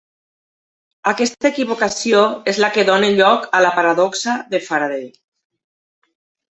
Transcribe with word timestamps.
Aquesta 1.11 1.49
equivocació 1.51 2.23
és 2.53 2.63
la 2.65 2.71
que 2.79 2.87
dóna 2.89 3.13
lloc 3.23 3.47
a 3.59 3.63
la 3.69 3.75
paradoxa 3.79 4.39
de 4.55 4.67
Faraday. 4.73 5.09